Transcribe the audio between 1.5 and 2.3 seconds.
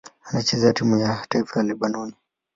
ya Lebanoni.